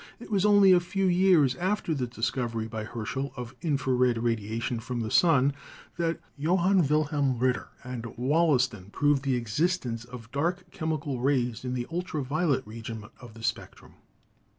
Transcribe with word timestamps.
It 0.19 0.31
was 0.31 0.47
only 0.47 0.71
a 0.71 0.79
few 0.79 1.05
years 1.05 1.53
after 1.57 1.93
the 1.93 2.07
discovery 2.07 2.67
by 2.67 2.85
Herschel 2.85 3.33
of 3.35 3.53
in 3.61 3.77
fra 3.77 3.93
red 3.93 4.23
radiation 4.23 4.79
from 4.79 5.01
the 5.01 5.11
sun 5.11 5.53
that 5.97 6.19
Johann 6.35 6.87
Wilhelm 6.87 7.37
Ritter 7.37 7.67
and 7.83 8.07
Wollaston 8.17 8.89
proved 8.89 9.21
the 9.21 9.35
existence 9.35 10.03
of 10.03 10.31
dark 10.31 10.71
chemical 10.71 11.19
rays 11.19 11.63
in 11.63 11.75
the 11.75 11.85
ultra 11.91 12.23
violet 12.23 12.65
region 12.65 13.05
of 13.19 13.35
the 13.35 13.43
spectrum. 13.43 13.91